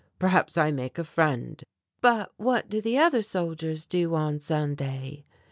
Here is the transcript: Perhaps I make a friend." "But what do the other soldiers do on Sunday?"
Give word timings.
Perhaps 0.17 0.57
I 0.57 0.71
make 0.71 0.97
a 0.97 1.03
friend." 1.03 1.63
"But 2.01 2.31
what 2.37 2.67
do 2.69 2.81
the 2.81 2.97
other 2.97 3.21
soldiers 3.21 3.85
do 3.85 4.15
on 4.15 4.39
Sunday?" 4.39 5.25